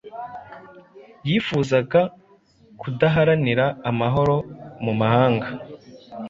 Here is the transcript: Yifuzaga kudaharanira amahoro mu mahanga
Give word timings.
Yifuzaga 1.29 2.01
kudaharanira 2.81 3.65
amahoro 3.89 4.35
mu 4.83 4.93
mahanga 4.99 5.47